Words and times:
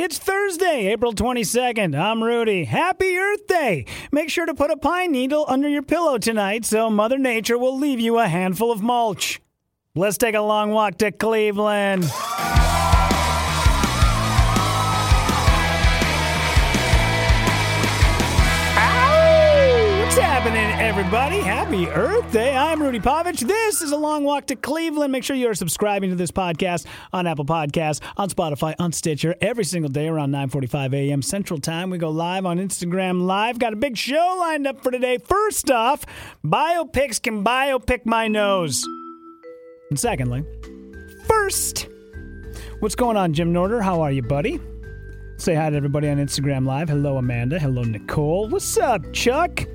It's 0.00 0.16
Thursday, 0.16 0.92
April 0.92 1.12
22nd. 1.12 1.98
I'm 1.98 2.22
Rudy. 2.22 2.62
Happy 2.62 3.16
Earth 3.16 3.48
Day. 3.48 3.84
Make 4.12 4.30
sure 4.30 4.46
to 4.46 4.54
put 4.54 4.70
a 4.70 4.76
pine 4.76 5.10
needle 5.10 5.44
under 5.48 5.68
your 5.68 5.82
pillow 5.82 6.18
tonight 6.18 6.64
so 6.64 6.88
Mother 6.88 7.18
Nature 7.18 7.58
will 7.58 7.76
leave 7.76 7.98
you 7.98 8.20
a 8.20 8.28
handful 8.28 8.70
of 8.70 8.80
mulch. 8.80 9.40
Let's 9.96 10.16
take 10.16 10.36
a 10.36 10.40
long 10.40 10.70
walk 10.70 10.98
to 10.98 11.10
Cleveland. 11.10 12.04
Everybody? 20.88 21.38
Happy 21.40 21.86
Earth 21.86 22.32
Day. 22.32 22.56
I'm 22.56 22.82
Rudy 22.82 22.98
Povich. 22.98 23.40
This 23.40 23.82
is 23.82 23.92
a 23.92 23.96
long 23.96 24.24
walk 24.24 24.46
to 24.46 24.56
Cleveland. 24.56 25.12
Make 25.12 25.22
sure 25.22 25.36
you 25.36 25.50
are 25.50 25.54
subscribing 25.54 26.08
to 26.08 26.16
this 26.16 26.30
podcast 26.30 26.86
on 27.12 27.26
Apple 27.26 27.44
Podcasts, 27.44 28.00
on 28.16 28.30
Spotify, 28.30 28.74
on 28.78 28.92
Stitcher 28.92 29.36
every 29.42 29.64
single 29.64 29.90
day 29.90 30.08
around 30.08 30.30
9:45 30.30 30.94
a.m. 30.94 31.20
Central 31.20 31.60
Time. 31.60 31.90
We 31.90 31.98
go 31.98 32.08
live 32.08 32.46
on 32.46 32.56
Instagram 32.56 33.26
Live. 33.26 33.58
Got 33.58 33.74
a 33.74 33.76
big 33.76 33.98
show 33.98 34.36
lined 34.40 34.66
up 34.66 34.82
for 34.82 34.90
today. 34.90 35.18
First 35.18 35.70
off, 35.70 36.06
biopics 36.42 37.20
can 37.20 37.44
biopic 37.44 38.06
my 38.06 38.26
nose. 38.26 38.82
And 39.90 40.00
secondly, 40.00 40.42
first, 41.26 41.86
what's 42.80 42.94
going 42.94 43.18
on, 43.18 43.34
Jim 43.34 43.52
Norder? 43.52 43.82
How 43.82 44.00
are 44.00 44.10
you, 44.10 44.22
buddy? 44.22 44.58
Say 45.36 45.54
hi 45.54 45.68
to 45.68 45.76
everybody 45.76 46.08
on 46.08 46.16
Instagram 46.16 46.66
Live. 46.66 46.88
Hello, 46.88 47.18
Amanda. 47.18 47.58
Hello, 47.58 47.82
Nicole. 47.82 48.48
What's 48.48 48.78
up, 48.78 49.12
Chuck? 49.12 49.66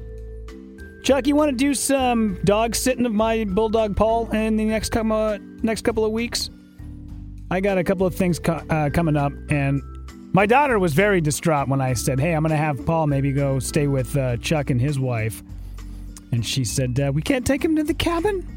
Chuck, 1.03 1.27
you 1.27 1.35
want 1.35 1.52
to 1.52 1.57
do 1.57 1.73
some 1.73 2.39
dog 2.45 2.75
sitting 2.75 3.05
of 3.05 3.13
my 3.13 3.44
bulldog 3.44 3.98
Paul 3.98 4.31
in 4.31 4.55
the 4.55 4.63
next 4.63 4.89
couple 4.89 5.38
next 5.61 5.81
couple 5.81 6.05
of 6.05 6.13
weeks? 6.13 6.49
I 7.52 7.59
got 7.59 7.77
a 7.77 7.84
couple 7.84 8.07
of 8.07 8.16
things 8.16 8.39
co- 8.39 8.63
uh, 8.70 8.89
coming 8.89 9.17
up, 9.17 9.34
and 9.49 9.81
my 10.31 10.45
daughter 10.45 10.80
was 10.80 10.94
very 10.94 11.20
distraught 11.20 11.67
when 11.67 11.81
I 11.81 11.91
said, 11.91 12.21
"Hey, 12.21 12.34
I'm 12.34 12.41
going 12.41 12.52
to 12.52 12.55
have 12.55 12.85
Paul 12.85 13.08
maybe 13.08 13.34
go 13.34 13.59
stay 13.59 13.88
with 13.88 14.16
uh, 14.16 14.38
Chuck 14.38 14.69
and 14.69 14.80
his 14.80 14.97
wife," 14.97 15.44
and 16.31 16.45
she 16.45 16.63
said, 16.63 16.97
uh, 16.97 17.11
"We 17.13 17.22
can't 17.22 17.45
take 17.45 17.66
him 17.66 17.75
to 17.75 17.83
the 17.83 17.94
cabin." 17.94 18.50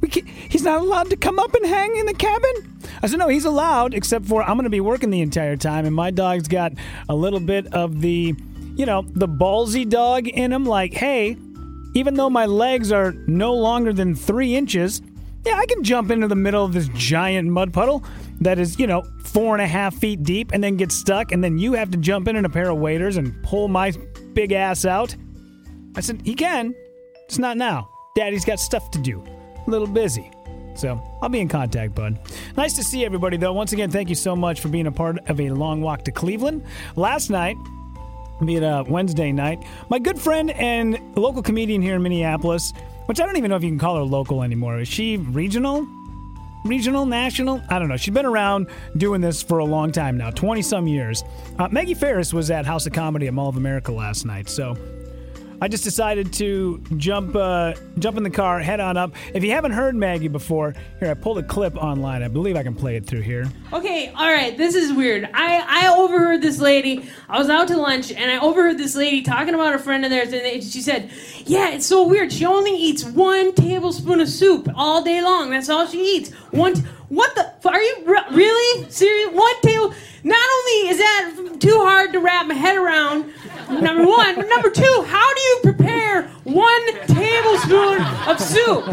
We 0.00 0.08
can't, 0.08 0.28
he's 0.28 0.62
not 0.62 0.80
allowed 0.80 1.10
to 1.10 1.16
come 1.16 1.38
up 1.38 1.54
and 1.54 1.66
hang 1.66 1.94
in 1.96 2.06
the 2.06 2.14
cabin. 2.14 2.80
I 3.02 3.06
said, 3.06 3.18
no, 3.18 3.28
he's 3.28 3.44
allowed, 3.44 3.92
except 3.92 4.24
for 4.24 4.42
I'm 4.42 4.54
going 4.54 4.64
to 4.64 4.70
be 4.70 4.80
working 4.80 5.10
the 5.10 5.20
entire 5.20 5.56
time, 5.56 5.84
and 5.84 5.94
my 5.94 6.10
dog's 6.10 6.48
got 6.48 6.72
a 7.08 7.14
little 7.14 7.38
bit 7.38 7.66
of 7.74 8.00
the, 8.00 8.34
you 8.76 8.86
know, 8.86 9.02
the 9.02 9.28
ballsy 9.28 9.88
dog 9.88 10.28
in 10.28 10.52
him. 10.52 10.64
Like, 10.64 10.92
hey, 10.92 11.36
even 11.94 12.14
though 12.14 12.30
my 12.30 12.46
legs 12.46 12.92
are 12.92 13.12
no 13.26 13.54
longer 13.54 13.92
than 13.92 14.14
three 14.14 14.54
inches, 14.56 15.02
yeah, 15.44 15.56
I 15.56 15.66
can 15.66 15.82
jump 15.82 16.10
into 16.10 16.28
the 16.28 16.36
middle 16.36 16.64
of 16.64 16.72
this 16.72 16.88
giant 16.94 17.48
mud 17.48 17.72
puddle 17.72 18.04
that 18.40 18.58
is, 18.58 18.78
you 18.78 18.86
know, 18.86 19.02
four 19.24 19.54
and 19.54 19.62
a 19.62 19.66
half 19.66 19.94
feet 19.94 20.22
deep 20.22 20.52
and 20.52 20.62
then 20.62 20.76
get 20.76 20.92
stuck, 20.92 21.32
and 21.32 21.42
then 21.42 21.58
you 21.58 21.72
have 21.74 21.90
to 21.90 21.96
jump 21.96 22.28
in 22.28 22.36
in 22.36 22.44
a 22.44 22.48
pair 22.50 22.70
of 22.70 22.78
waders 22.78 23.16
and 23.16 23.42
pull 23.42 23.68
my 23.68 23.92
big 24.34 24.52
ass 24.52 24.84
out. 24.84 25.14
I 25.96 26.00
said, 26.00 26.22
he 26.24 26.34
can. 26.34 26.74
It's 27.26 27.38
not 27.38 27.56
now. 27.56 27.88
Daddy's 28.16 28.44
got 28.44 28.60
stuff 28.60 28.90
to 28.92 28.98
do. 28.98 29.24
A 29.66 29.70
little 29.70 29.86
busy. 29.86 30.30
So 30.74 31.02
I'll 31.20 31.28
be 31.28 31.40
in 31.40 31.48
contact, 31.48 31.94
bud. 31.94 32.18
Nice 32.56 32.74
to 32.76 32.84
see 32.84 33.04
everybody, 33.04 33.36
though. 33.36 33.52
Once 33.52 33.72
again, 33.72 33.90
thank 33.90 34.08
you 34.08 34.14
so 34.14 34.34
much 34.36 34.60
for 34.60 34.68
being 34.68 34.86
a 34.86 34.92
part 34.92 35.18
of 35.28 35.40
a 35.40 35.50
long 35.50 35.80
walk 35.80 36.04
to 36.04 36.12
Cleveland. 36.12 36.64
Last 36.96 37.30
night, 37.30 37.56
be 38.46 38.56
it 38.56 38.62
a 38.62 38.84
Wednesday 38.86 39.32
night, 39.32 39.64
my 39.88 39.98
good 39.98 40.18
friend 40.18 40.50
and 40.52 40.98
local 41.16 41.42
comedian 41.42 41.82
here 41.82 41.96
in 41.96 42.02
Minneapolis, 42.02 42.72
which 43.06 43.20
I 43.20 43.26
don't 43.26 43.36
even 43.36 43.50
know 43.50 43.56
if 43.56 43.62
you 43.62 43.70
can 43.70 43.78
call 43.78 43.96
her 43.96 44.02
local 44.02 44.42
anymore. 44.42 44.80
Is 44.80 44.88
she 44.88 45.16
regional? 45.16 45.86
Regional, 46.64 47.06
national? 47.06 47.62
I 47.70 47.78
don't 47.78 47.88
know. 47.88 47.96
She's 47.96 48.12
been 48.12 48.26
around 48.26 48.68
doing 48.96 49.20
this 49.20 49.42
for 49.42 49.58
a 49.58 49.64
long 49.64 49.92
time 49.92 50.18
now, 50.18 50.30
20 50.30 50.60
some 50.62 50.86
years. 50.86 51.24
Uh, 51.58 51.68
Maggie 51.70 51.94
Faris 51.94 52.34
was 52.34 52.50
at 52.50 52.66
House 52.66 52.86
of 52.86 52.92
Comedy 52.92 53.26
at 53.28 53.34
Mall 53.34 53.48
of 53.48 53.56
America 53.56 53.92
last 53.92 54.26
night, 54.26 54.48
so 54.48 54.76
I 55.62 55.68
just 55.68 55.84
decided 55.84 56.32
to 56.34 56.82
jump 56.96 57.36
uh, 57.36 57.74
jump 57.98 58.16
in 58.16 58.22
the 58.22 58.30
car, 58.30 58.60
head 58.60 58.80
on 58.80 58.96
up. 58.96 59.12
If 59.34 59.44
you 59.44 59.50
haven't 59.50 59.72
heard 59.72 59.94
Maggie 59.94 60.28
before, 60.28 60.74
here 60.98 61.10
I 61.10 61.14
pulled 61.14 61.38
a 61.38 61.42
clip 61.42 61.76
online. 61.76 62.22
I 62.22 62.28
believe 62.28 62.56
I 62.56 62.62
can 62.62 62.74
play 62.74 62.96
it 62.96 63.04
through 63.04 63.20
here. 63.20 63.50
Okay, 63.72 64.08
all 64.08 64.30
right, 64.32 64.56
this 64.56 64.74
is 64.74 64.92
weird. 64.92 65.28
I, 65.34 65.64
I 65.68 65.94
overheard 65.96 66.40
this 66.40 66.58
lady. 66.58 67.08
I 67.28 67.38
was 67.38 67.50
out 67.50 67.68
to 67.68 67.76
lunch 67.76 68.10
and 68.10 68.30
I 68.30 68.38
overheard 68.38 68.78
this 68.78 68.96
lady 68.96 69.22
talking 69.22 69.54
about 69.54 69.74
a 69.74 69.78
friend 69.78 70.04
of 70.04 70.10
theirs, 70.10 70.32
and 70.32 70.64
she 70.64 70.80
said, 70.80 71.10
"Yeah, 71.44 71.70
it's 71.70 71.86
so 71.86 72.06
weird. 72.06 72.32
She 72.32 72.46
only 72.46 72.74
eats 72.74 73.04
one 73.04 73.54
tablespoon 73.54 74.20
of 74.20 74.28
soup 74.28 74.68
all 74.74 75.02
day 75.02 75.20
long. 75.20 75.50
That's 75.50 75.68
all 75.68 75.86
she 75.86 76.16
eats. 76.16 76.30
One. 76.52 76.74
T- 76.74 76.82
what 77.10 77.34
the? 77.34 77.68
Are 77.68 77.82
you 77.82 77.96
re- 78.06 78.24
really 78.30 78.88
serious? 78.90 79.30
One 79.32 79.60
table. 79.60 79.92
Not 80.22 80.38
only 80.38 80.88
is 80.90 80.98
that 80.98 81.56
too 81.60 81.76
hard 81.78 82.12
to 82.12 82.20
wrap 82.20 82.46
my 82.46 82.54
head 82.54 82.76
around, 82.76 83.32
number 83.68 84.06
one, 84.06 84.36
but 84.36 84.48
number 84.48 84.70
two, 84.70 85.04
how 85.06 85.34
do 85.34 85.40
you 85.40 85.58
prepare 85.62 86.28
one 86.44 86.86
tablespoon 87.06 88.02
of 88.28 88.38
soup? 88.38 88.84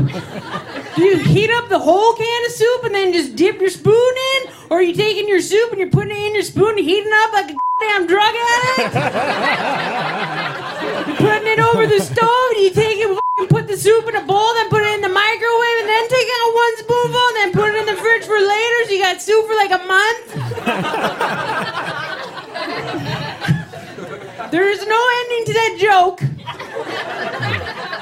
Do 0.95 1.03
you 1.03 1.17
heat 1.19 1.51
up 1.51 1.69
the 1.69 1.79
whole 1.79 2.13
can 2.13 2.45
of 2.45 2.51
soup 2.51 2.83
and 2.85 2.95
then 2.95 3.13
just 3.13 3.35
dip 3.35 3.59
your 3.59 3.69
spoon 3.69 4.13
in? 4.35 4.51
Or 4.69 4.77
are 4.79 4.81
you 4.81 4.93
taking 4.93 5.27
your 5.27 5.41
soup 5.41 5.71
and 5.71 5.79
you're 5.79 5.89
putting 5.89 6.11
it 6.11 6.25
in 6.27 6.33
your 6.33 6.43
spoon 6.43 6.77
and 6.77 6.79
heating 6.79 7.11
up 7.13 7.33
like 7.33 7.51
a 7.51 7.55
damn 7.81 8.07
drug 8.07 8.33
addict? 8.33 8.95
You're 11.07 11.15
putting 11.17 11.47
it 11.47 11.59
over 11.59 11.87
the 11.87 11.99
stove 11.99 12.51
and 12.55 12.63
you 12.63 12.71
take 12.71 12.97
it 12.99 13.19
and 13.39 13.49
put 13.49 13.67
the 13.67 13.77
soup 13.77 14.07
in 14.07 14.15
a 14.15 14.23
bowl, 14.25 14.53
then 14.55 14.67
put 14.69 14.81
it 14.81 14.93
in 14.95 15.01
the 15.01 15.09
microwave, 15.09 15.79
and 15.81 15.89
then 15.89 16.07
take 16.09 16.27
out 16.27 16.53
one 16.53 16.77
spoonful 16.77 17.27
and 17.27 17.35
then 17.37 17.51
put 17.53 17.69
it 17.69 17.75
in 17.81 17.85
the 17.85 17.95
fridge 18.01 18.25
for 18.25 18.39
later 18.39 18.85
so 18.85 18.91
you 18.91 18.99
got 19.01 19.21
soup 19.21 19.45
for 19.45 19.53
like 19.55 19.71
a 19.71 19.83
month? 19.85 20.33
There 24.51 24.69
is 24.69 24.85
no 24.87 25.07
ending 25.19 25.45
to 25.45 25.53
that 25.53 25.77
joke. 25.77 26.21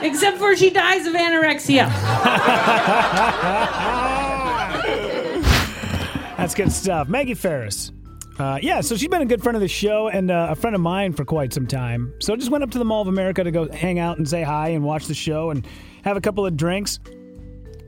Except 0.03 0.37
for 0.37 0.55
she 0.55 0.69
dies 0.69 1.07
of 1.07 1.13
anorexia. 1.15 1.87
That's 6.37 6.53
good 6.53 6.71
stuff. 6.71 7.07
Maggie 7.07 7.33
Faris. 7.33 7.91
Uh, 8.37 8.59
yeah, 8.61 8.81
so 8.81 8.97
she's 8.97 9.07
been 9.07 9.21
a 9.21 9.25
good 9.25 9.41
friend 9.41 9.55
of 9.55 9.61
the 9.61 9.67
show 9.67 10.09
and 10.09 10.29
uh, 10.29 10.47
a 10.49 10.55
friend 10.55 10.75
of 10.75 10.81
mine 10.81 11.13
for 11.13 11.23
quite 11.23 11.53
some 11.53 11.65
time. 11.65 12.13
So 12.19 12.33
I 12.33 12.35
just 12.35 12.51
went 12.51 12.65
up 12.65 12.71
to 12.71 12.77
the 12.77 12.83
Mall 12.83 13.01
of 13.01 13.07
America 13.07 13.43
to 13.43 13.51
go 13.51 13.71
hang 13.71 13.97
out 13.97 14.17
and 14.17 14.27
say 14.27 14.43
hi 14.43 14.69
and 14.69 14.83
watch 14.83 15.05
the 15.05 15.13
show 15.13 15.51
and 15.51 15.65
have 16.03 16.17
a 16.17 16.21
couple 16.21 16.45
of 16.45 16.57
drinks. 16.57 16.99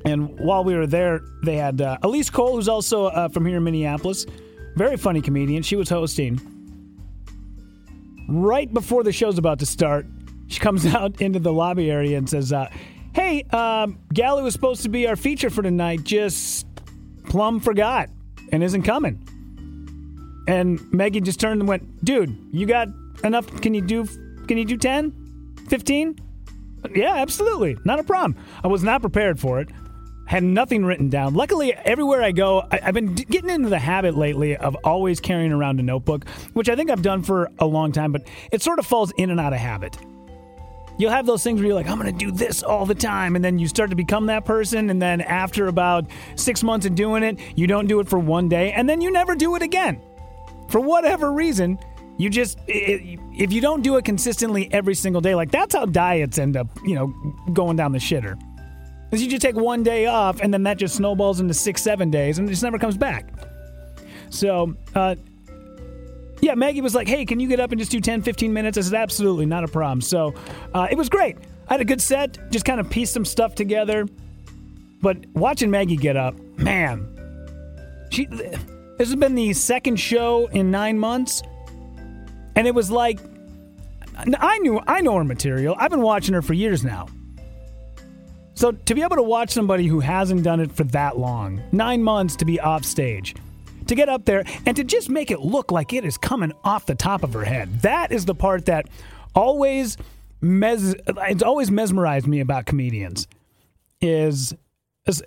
And 0.06 0.40
while 0.40 0.64
we 0.64 0.74
were 0.74 0.88
there, 0.88 1.20
they 1.44 1.58
had 1.58 1.82
uh, 1.82 1.98
Elise 2.02 2.30
Cole, 2.30 2.56
who's 2.56 2.70
also 2.70 3.08
uh, 3.08 3.28
from 3.28 3.46
here 3.46 3.58
in 3.58 3.64
Minneapolis, 3.66 4.26
very 4.78 4.96
funny 4.96 5.22
comedian. 5.22 5.64
She 5.64 5.76
was 5.76 5.90
hosting. 5.90 6.40
Right 8.30 8.74
before 8.74 9.04
the 9.04 9.12
show's 9.12 9.38
about 9.38 9.60
to 9.60 9.66
start, 9.66 10.06
she 10.48 10.62
comes 10.62 10.86
out 10.96 11.22
into 11.22 11.40
the 11.40 11.52
lobby 11.52 11.92
area 11.92 12.18
and 12.18 12.30
says, 12.30 12.54
uh, 12.54 12.70
"Hey, 13.14 13.44
um, 13.52 14.00
Gal 14.14 14.38
who 14.38 14.46
was 14.46 14.54
supposed 14.54 14.84
to 14.84 14.90
be 14.90 15.08
our 15.08 15.18
feature 15.18 15.50
for 15.50 15.62
tonight 15.62 16.04
just 16.04 16.68
plumb 17.26 17.60
forgot 17.60 18.10
and 18.54 18.64
isn't 18.64 18.84
coming." 18.84 19.28
And 20.48 20.82
Maggie 20.94 21.22
just 21.22 21.40
turned 21.40 21.62
and 21.62 21.68
went, 21.68 22.04
"Dude, 22.04 22.38
you 22.52 22.66
got 22.66 22.88
enough? 23.24 23.48
Can 23.62 23.74
you 23.74 23.82
do? 23.82 24.08
Can 24.48 24.58
you 24.58 24.66
do 24.66 24.78
10, 24.78 25.14
15? 25.68 26.18
Yeah, 26.96 27.16
absolutely, 27.16 27.78
not 27.84 28.00
a 28.00 28.04
problem. 28.04 28.42
I 28.64 28.68
was 28.68 28.84
not 28.84 29.02
prepared 29.02 29.40
for 29.40 29.60
it. 29.60 29.70
Had 30.26 30.44
nothing 30.44 30.84
written 30.86 31.10
down. 31.10 31.34
Luckily, 31.34 31.74
everywhere 31.74 32.22
I 32.22 32.32
go, 32.32 32.62
I, 32.72 32.80
I've 32.84 32.94
been 32.94 33.14
getting 33.14 33.50
into 33.50 33.70
the 33.70 33.80
habit 33.80 34.18
lately 34.18 34.58
of 34.58 34.76
always 34.84 35.20
carrying 35.20 35.52
around 35.52 35.80
a 35.80 35.84
notebook, 35.84 36.28
which 36.54 36.70
I 36.70 36.76
think 36.76 36.90
I've 36.92 37.02
done 37.02 37.24
for 37.24 37.50
a 37.60 37.66
long 37.66 37.92
time, 37.92 38.12
but 38.12 38.28
it 38.52 38.62
sort 38.62 38.80
of 38.80 38.86
falls 38.86 39.12
in 39.18 39.30
and 39.30 39.40
out 39.40 39.54
of 39.54 39.60
habit. 39.60 39.98
You'll 40.98 41.12
have 41.12 41.26
those 41.26 41.44
things 41.44 41.60
where 41.60 41.68
you're 41.68 41.76
like, 41.76 41.88
I'm 41.88 42.00
going 42.00 42.12
to 42.12 42.26
do 42.26 42.32
this 42.32 42.64
all 42.64 42.86
the 42.86 42.96
time. 42.96 43.36
And 43.36 43.46
then 43.46 43.60
you 43.60 43.68
start 43.68 43.92
to 43.92 43.96
become 43.96 44.26
that 44.28 44.46
person. 44.46 44.90
And 44.90 45.00
then 45.00 45.22
after 45.22 45.68
about 45.68 46.08
six 46.36 46.64
months 46.64 46.88
of 46.88 46.96
doing 46.96 47.22
it, 47.22 47.40
you 47.56 47.68
don't 47.68 47.86
do 47.86 48.00
it 48.00 48.10
for 48.10 48.18
one 48.18 48.50
day. 48.50 48.72
And 48.72 48.90
then 48.90 49.00
you 49.00 49.12
never 49.12 49.36
do 49.36 49.56
it 49.56 49.62
again 49.62 50.02
for 50.70 50.80
whatever 50.80 51.32
reason, 51.32 51.78
you 52.18 52.30
just 52.30 52.60
i 52.68 53.18
if 53.34 53.54
you 53.54 53.62
don't 53.62 53.84
do 53.84 53.98
it 53.98 54.06
consistently 54.06 54.68
every 54.74 54.96
single 54.96 55.22
day, 55.22 55.36
like 55.36 55.52
that's 55.52 55.76
how 55.76 55.86
diets 55.86 56.40
end 56.40 56.58
up, 56.58 56.68
you 56.84 56.96
know, 56.96 57.08
going 57.54 57.76
down 57.76 57.92
the 57.92 58.00
shitter. 58.00 58.40
Is 59.12 59.22
you 59.22 59.30
just 59.30 59.42
take 59.42 59.56
one 59.56 59.84
day 59.84 60.08
off 60.08 60.42
and 60.42 60.54
then 60.54 60.64
that 60.64 60.78
just 60.78 60.96
snowballs 60.96 61.40
into 61.40 61.54
six, 61.54 61.82
seven 61.82 62.10
days 62.10 62.40
and 62.40 62.48
it 62.48 62.52
just 62.52 62.64
never 62.64 62.78
comes 62.80 62.98
back. 62.98 63.30
So, 64.30 64.76
uh, 64.96 65.16
yeah, 66.42 66.56
Maggie 66.56 66.82
was 66.82 66.94
like, 66.94 67.08
hey, 67.08 67.26
can 67.26 67.40
you 67.40 67.48
get 67.48 67.60
up 67.60 67.72
and 67.72 67.80
just 67.80 67.92
do 67.92 68.00
10, 68.00 68.22
15 68.22 68.52
minutes? 68.52 68.78
I 68.78 68.82
said, 68.82 68.96
absolutely, 68.96 69.46
not 69.46 69.64
a 69.64 69.68
problem. 69.68 70.02
So 70.02 70.34
uh, 70.74 70.88
it 70.90 70.98
was 70.98 71.10
great. 71.10 71.38
I 71.68 71.74
had 71.74 71.82
a 71.82 71.86
good 71.86 72.02
set, 72.02 72.52
just 72.52 72.66
kind 72.66 72.80
of 72.80 72.90
pieced 72.90 73.14
some 73.14 73.26
stuff 73.26 73.56
together. 73.56 74.06
But 75.02 75.26
watching 75.34 75.70
Maggie 75.70 75.96
get 75.96 76.18
up, 76.18 76.36
man, 76.58 77.08
she 78.10 78.28
this 78.98 79.08
has 79.08 79.16
been 79.16 79.36
the 79.36 79.54
second 79.54 79.98
show 79.98 80.48
in 80.48 80.72
nine 80.72 80.98
months, 80.98 81.42
and 82.56 82.68
it 82.68 82.74
was 82.74 82.90
like 82.90 83.20
I 84.16 84.58
knew 84.60 84.82
I 84.88 85.02
know 85.02 85.16
her 85.16 85.24
material. 85.24 85.76
I've 85.78 85.92
been 85.92 86.02
watching 86.02 86.34
her 86.34 86.42
for 86.42 86.54
years 86.54 86.84
now. 86.84 87.08
So 88.56 88.72
to 88.72 88.96
be 88.96 89.04
able 89.04 89.18
to 89.18 89.24
watch 89.24 89.52
somebody 89.52 89.86
who 89.86 90.00
hasn't 90.00 90.42
done 90.42 90.60
it 90.60 90.72
for 90.72 90.84
that 90.86 91.20
long, 91.20 91.62
nine 91.72 92.02
months 92.02 92.36
to 92.38 92.46
be 92.46 92.60
off 92.60 92.84
stage, 92.84 93.36
to 93.86 93.94
get 93.94 94.10
up 94.10 94.26
there 94.26 94.44
and 94.66 94.76
to 94.76 94.84
just 94.84 95.10
make 95.10 95.30
it 95.30 95.42
look 95.42 95.72
like 95.72 95.94
it 95.94 96.04
is 96.04 96.18
coming 96.18 96.52
off 96.64 96.88
the 96.88 96.96
top 96.96 97.24
of 97.24 97.34
her 97.34 97.44
head. 97.44 97.82
That 97.84 98.12
is 98.12 98.26
the 98.26 98.34
part 98.34 98.66
that 98.66 98.88
always 99.36 99.96
mes- 100.42 100.96
it's 101.08 101.44
always 101.44 101.70
mesmerized 101.70 102.26
me 102.26 102.40
about 102.40 102.66
comedians 102.66 103.28
is, 104.02 104.56
is 105.06 105.22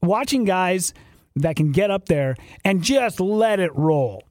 watching 0.00 0.44
guys 0.44 0.94
that 1.36 1.56
can 1.56 1.72
get 1.72 1.90
up 1.90 2.06
there 2.06 2.36
and 2.64 2.82
just 2.82 3.20
let 3.20 3.60
it 3.60 3.74
roll. 3.74 4.22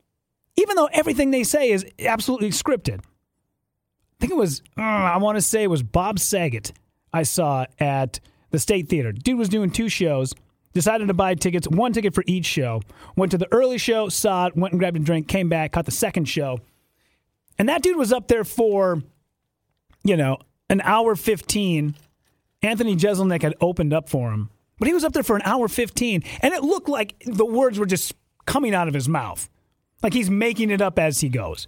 Even 0.57 0.75
though 0.75 0.89
everything 0.91 1.31
they 1.31 1.43
say 1.43 1.71
is 1.71 1.85
absolutely 1.99 2.49
scripted. 2.49 2.99
I 2.99 4.19
think 4.19 4.31
it 4.31 4.37
was, 4.37 4.61
uh, 4.77 4.81
I 4.81 5.17
want 5.17 5.37
to 5.37 5.41
say 5.41 5.63
it 5.63 5.69
was 5.69 5.83
Bob 5.83 6.19
Saget 6.19 6.71
I 7.13 7.23
saw 7.23 7.65
at 7.79 8.19
the 8.51 8.59
State 8.59 8.89
Theater. 8.89 9.11
Dude 9.11 9.37
was 9.37 9.49
doing 9.49 9.69
two 9.69 9.89
shows, 9.89 10.33
decided 10.73 11.07
to 11.07 11.13
buy 11.13 11.35
tickets, 11.35 11.67
one 11.67 11.93
ticket 11.93 12.13
for 12.13 12.23
each 12.27 12.45
show. 12.45 12.81
Went 13.15 13.31
to 13.31 13.37
the 13.37 13.51
early 13.51 13.77
show, 13.77 14.09
saw 14.09 14.47
it, 14.47 14.55
went 14.55 14.73
and 14.73 14.79
grabbed 14.79 14.97
a 14.97 14.99
drink, 14.99 15.27
came 15.27 15.49
back, 15.49 15.73
caught 15.73 15.85
the 15.85 15.91
second 15.91 16.25
show. 16.25 16.59
And 17.57 17.69
that 17.69 17.81
dude 17.81 17.97
was 17.97 18.11
up 18.11 18.27
there 18.27 18.43
for, 18.43 19.01
you 20.03 20.17
know, 20.17 20.37
an 20.69 20.81
hour 20.81 21.15
15. 21.15 21.95
Anthony 22.61 22.95
Jeselnik 22.95 23.41
had 23.41 23.55
opened 23.61 23.93
up 23.93 24.09
for 24.09 24.31
him, 24.31 24.49
but 24.79 24.87
he 24.87 24.93
was 24.93 25.03
up 25.03 25.13
there 25.13 25.23
for 25.23 25.35
an 25.35 25.41
hour 25.43 25.67
15, 25.67 26.23
and 26.41 26.53
it 26.53 26.63
looked 26.63 26.89
like 26.89 27.15
the 27.25 27.45
words 27.45 27.79
were 27.79 27.85
just 27.85 28.13
coming 28.45 28.75
out 28.75 28.87
of 28.87 28.93
his 28.93 29.09
mouth. 29.09 29.49
Like 30.03 30.13
he's 30.13 30.29
making 30.29 30.69
it 30.69 30.81
up 30.81 30.99
as 30.99 31.21
he 31.21 31.29
goes. 31.29 31.67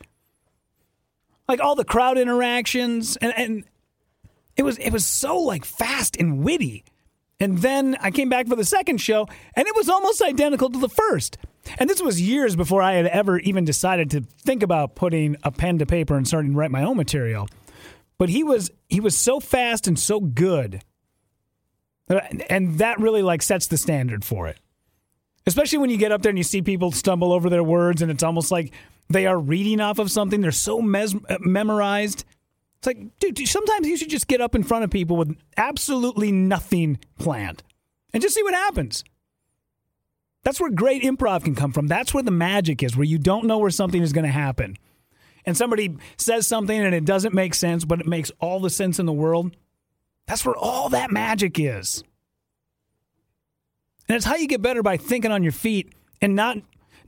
Like 1.47 1.59
all 1.61 1.75
the 1.75 1.85
crowd 1.85 2.17
interactions 2.17 3.15
and, 3.17 3.33
and 3.37 3.63
it 4.57 4.63
was 4.63 4.77
it 4.79 4.91
was 4.91 5.05
so 5.05 5.37
like 5.37 5.63
fast 5.63 6.17
and 6.17 6.43
witty. 6.43 6.83
And 7.39 7.59
then 7.59 7.95
I 8.01 8.09
came 8.09 8.29
back 8.29 8.47
for 8.47 8.55
the 8.55 8.65
second 8.65 8.97
show, 8.99 9.27
and 9.55 9.67
it 9.67 9.75
was 9.75 9.89
almost 9.89 10.23
identical 10.23 10.71
to 10.71 10.79
the 10.79 10.89
first. 10.89 11.37
And 11.77 11.87
this 11.87 12.01
was 12.01 12.19
years 12.19 12.55
before 12.55 12.81
I 12.81 12.93
had 12.93 13.05
ever 13.05 13.37
even 13.39 13.63
decided 13.63 14.09
to 14.11 14.21
think 14.21 14.63
about 14.63 14.95
putting 14.95 15.35
a 15.43 15.51
pen 15.51 15.77
to 15.77 15.85
paper 15.85 16.17
and 16.17 16.27
starting 16.27 16.53
to 16.53 16.57
write 16.57 16.71
my 16.71 16.83
own 16.83 16.97
material. 16.97 17.47
But 18.17 18.29
he 18.29 18.43
was 18.43 18.71
he 18.89 18.99
was 18.99 19.15
so 19.15 19.39
fast 19.39 19.87
and 19.87 19.99
so 19.99 20.19
good, 20.19 20.81
and 22.49 22.77
that 22.79 22.99
really 22.99 23.21
like 23.21 23.41
sets 23.41 23.67
the 23.67 23.77
standard 23.77 24.23
for 24.23 24.47
it. 24.47 24.57
Especially 25.45 25.77
when 25.77 25.89
you 25.89 25.97
get 25.97 26.11
up 26.11 26.21
there 26.21 26.29
and 26.29 26.37
you 26.37 26.43
see 26.43 26.61
people 26.61 26.91
stumble 26.91 27.31
over 27.31 27.49
their 27.49 27.63
words, 27.63 28.01
and 28.01 28.11
it's 28.11 28.23
almost 28.23 28.51
like 28.51 28.73
they 29.09 29.25
are 29.25 29.39
reading 29.39 29.79
off 29.79 29.99
of 29.99 30.11
something. 30.11 30.41
They're 30.41 30.51
so 30.51 30.81
mes- 30.81 31.15
uh, 31.29 31.37
memorized 31.39 32.25
it's 32.77 32.87
like, 32.87 33.19
dude, 33.19 33.47
sometimes 33.47 33.87
you 33.87 33.97
should 33.97 34.09
just 34.09 34.27
get 34.27 34.41
up 34.41 34.53
in 34.53 34.63
front 34.63 34.83
of 34.83 34.91
people 34.91 35.17
with 35.17 35.35
absolutely 35.55 36.31
nothing 36.31 36.99
planned 37.17 37.63
and 38.13 38.21
just 38.21 38.35
see 38.35 38.43
what 38.43 38.53
happens. 38.53 39.03
That's 40.43 40.61
where 40.61 40.69
great 40.69 41.01
improv 41.01 41.43
can 41.43 41.55
come 41.55 41.73
from. 41.73 41.87
That's 41.87 42.13
where 42.13 42.23
the 42.23 42.31
magic 42.31 42.83
is, 42.83 42.95
where 42.95 43.03
you 43.03 43.17
don't 43.17 43.45
know 43.45 43.57
where 43.57 43.71
something 43.71 44.01
is 44.01 44.13
going 44.13 44.25
to 44.25 44.31
happen. 44.31 44.77
And 45.45 45.57
somebody 45.57 45.97
says 46.17 46.45
something 46.45 46.79
and 46.79 46.93
it 46.93 47.05
doesn't 47.05 47.33
make 47.33 47.53
sense, 47.53 47.83
but 47.83 47.99
it 47.99 48.07
makes 48.07 48.31
all 48.39 48.59
the 48.59 48.69
sense 48.69 48.99
in 48.99 49.05
the 49.05 49.13
world. 49.13 49.55
That's 50.27 50.45
where 50.45 50.55
all 50.55 50.89
that 50.89 51.11
magic 51.11 51.59
is. 51.59 52.03
And 54.07 54.15
it's 54.15 54.25
how 54.25 54.35
you 54.35 54.47
get 54.47 54.61
better 54.61 54.83
by 54.83 54.97
thinking 54.97 55.31
on 55.31 55.43
your 55.43 55.51
feet 55.51 55.93
and 56.21 56.35
not 56.35 56.57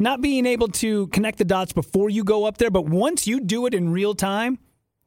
not 0.02 0.22
being 0.22 0.46
able 0.46 0.70
to 0.70 1.08
connect 1.08 1.38
the 1.38 1.46
dots 1.46 1.74
before 1.74 2.10
you 2.10 2.24
go 2.24 2.46
up 2.46 2.58
there, 2.58 2.72
but 2.72 2.86
once 2.86 3.28
you 3.28 3.42
do 3.42 3.66
it 3.66 3.74
in 3.74 3.92
real 3.92 4.16
time, 4.16 4.58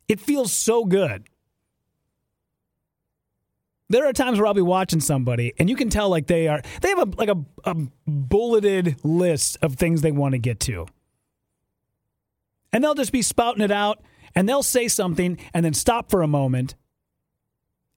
it 0.07 0.21
feels 0.21 0.53
so 0.53 0.85
good. 0.85 1.27
There 3.89 4.07
are 4.07 4.13
times 4.13 4.39
where 4.39 4.47
I'll 4.47 4.55
be 4.55 4.61
watching 4.61 5.01
somebody 5.01 5.55
and 5.59 5.69
you 5.69 5.77
can 5.77 5.89
tell 5.91 6.09
like 6.09 6.27
they 6.27 6.49
are 6.49 6.63
they 6.81 6.89
have 6.91 6.99
a 6.99 7.17
like 7.17 7.29
a, 7.29 7.37
a 7.65 7.75
bulleted 8.07 8.97
list 9.05 9.59
of 9.63 9.77
things 9.77 10.03
they 10.03 10.13
want 10.13 10.33
to 10.33 10.39
get 10.39 10.61
to. 10.61 10.87
And 12.73 12.83
they'll 12.83 12.95
just 12.95 13.13
be 13.13 13.23
spouting 13.23 13.63
it 13.63 13.71
out 13.71 14.03
and 14.35 14.49
they'll 14.49 14.63
say 14.63 14.89
something 14.89 15.39
and 15.53 15.65
then 15.65 15.75
stop 15.75 16.11
for 16.11 16.23
a 16.23 16.27
moment. 16.27 16.75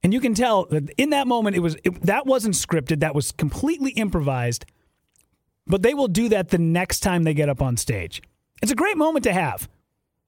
And 0.05 0.13
you 0.13 0.19
can 0.19 0.35
tell 0.35 0.65
that 0.65 0.91
in 0.97 1.09
that 1.09 1.25
moment 1.25 1.55
it 1.55 1.61
was 1.61 1.77
it, 1.83 1.99
that 2.03 2.27
wasn't 2.27 2.53
scripted, 2.53 2.99
that 2.99 3.15
was 3.15 3.31
completely 3.31 3.89
improvised. 3.93 4.63
But 5.65 5.81
they 5.81 5.95
will 5.95 6.07
do 6.07 6.29
that 6.29 6.49
the 6.49 6.59
next 6.59 6.99
time 6.99 7.23
they 7.23 7.33
get 7.33 7.49
up 7.49 7.59
on 7.59 7.75
stage. 7.75 8.21
It's 8.61 8.71
a 8.71 8.75
great 8.75 8.97
moment 8.97 9.23
to 9.23 9.33
have. 9.33 9.67